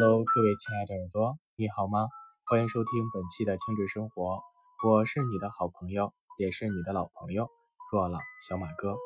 [0.00, 2.06] 各位亲爱的耳朵，你好吗？
[2.46, 4.40] 欢迎收听本期的精致生活，
[4.86, 7.50] 我是你的好朋友，也是你的老朋友
[7.90, 8.96] 若朗小马哥。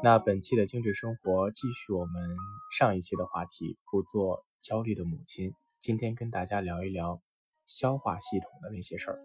[0.00, 2.36] 那本期的精致生活继续我们
[2.78, 5.52] 上一期的话题，不做焦虑的母亲。
[5.80, 7.20] 今天跟大家聊一聊
[7.66, 9.18] 消化系统的那些事儿。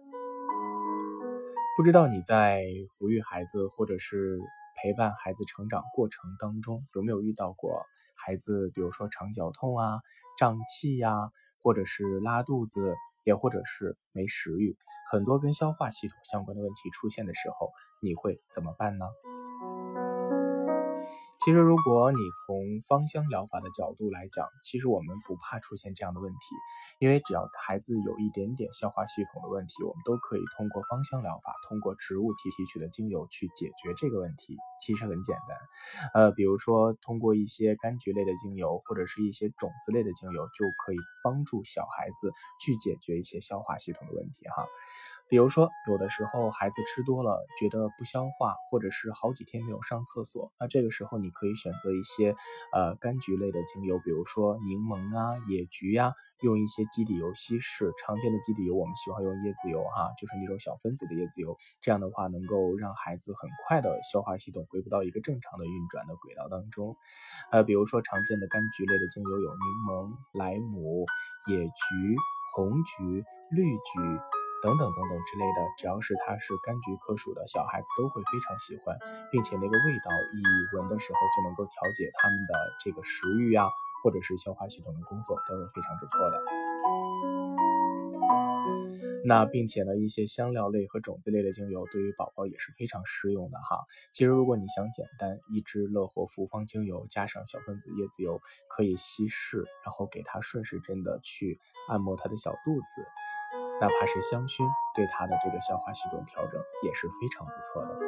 [1.76, 2.64] 不知道你在
[2.98, 4.40] 抚育孩子或者是
[4.82, 7.84] 陪伴孩子成长过程当中，有没有遇到过
[8.24, 10.00] 孩子，比如说肠绞痛啊、
[10.38, 11.30] 胀气呀，
[11.62, 14.76] 或者是拉肚子，也或者是没食欲，
[15.10, 17.70] 很多跟消化系统相关的问题出现的时候，
[18.02, 19.06] 你会怎么办呢？
[21.42, 26.38] 其实，如果你从芳香疗法的角度来讲，其实我们不怕出现这样的问题，
[26.98, 34.58] 因为只要孩子有一点点消化系统的问题，我们都可以通过芳香疗法，通过植物提提取的精油去解决这个问题。
[34.78, 35.58] 其实很简单，
[36.12, 44.66] 呃，比如说通过一些柑橘类的精油，或者是一些种子类的精油，就可以帮助小孩子去解决一些消化系统的问题哈。
[45.30, 52.34] 比如说，有的时候孩子吃多了，觉得不消化，或者是好几天没有上厕所，那这个时候你可以选择一些
[52.72, 57.92] 呃柑橘类的精油，比如说柠檬啊、野菊呀，用一些基底油稀释。
[58.04, 66.96] 常见的基底油，我们喜欢用椰子油哈，就是那种小分子的椰子油，这样的话能够让孩子很快的消化系统恢复到一个正常的运转的轨道当中。
[67.52, 71.06] 呃，比如说常见的柑橘类的精油有柠檬、莱姆、
[71.46, 72.16] 野菊、
[72.56, 74.39] 红菊、绿菊。
[74.62, 78.98] 等等等等之类的，只要是它是柑橘科属的，小孩子都会非常喜欢，
[79.32, 83.68] 并且那个味道一闻的时候就能够调节他们的这个食欲呀，
[84.02, 86.36] 或者是消化系统的工作都是非常不错的。
[89.22, 93.84] 那并且呢，一些香料类和种子类的精油对于宝宝也是非常适用的哈。
[94.12, 103.06] 其实如果你想简单，一支乐活复方精油加上小分子椰子油，可以稀释，然后给它顺时针的去按摩他的小肚子。
[103.80, 107.98] 哪怕是香薰，对他的这个消化系统调整也是非常不错的。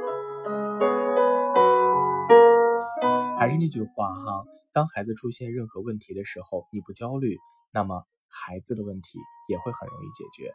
[3.38, 7.38] 还是那句话哈，当孩子出现任何问题的时候，你不焦虑，
[7.72, 9.18] 那么孩子的问题
[9.48, 10.52] 也会很容易解决。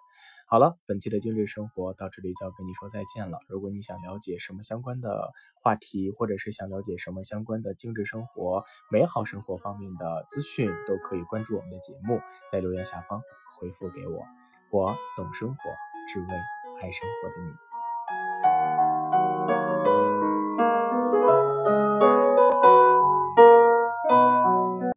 [0.48, 3.40] 好了，本期的精致生活到这里就要跟你说再见了。
[3.50, 13.22] 如果你想了解什么相关的话题，或者是想了解什么相关的精致生活、美好生活方面的资讯，都可以关注我们的节目，在留言下方
[13.60, 14.24] 回复给我。
[14.70, 15.62] 我懂生活
[16.08, 16.28] 只为
[16.82, 18.47] 爱生活的你。